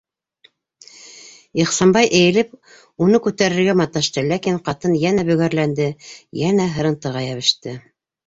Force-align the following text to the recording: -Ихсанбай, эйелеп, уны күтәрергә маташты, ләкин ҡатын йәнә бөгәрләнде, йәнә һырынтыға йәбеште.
-Ихсанбай, 1.63 2.07
эйелеп, 2.19 2.55
уны 3.07 3.19
күтәрергә 3.27 3.75
маташты, 3.83 4.23
ләкин 4.33 4.57
ҡатын 4.69 4.97
йәнә 5.03 5.25
бөгәрләнде, 5.29 5.87
йәнә 6.45 6.67
һырынтыға 6.79 7.25
йәбеште. 7.29 7.75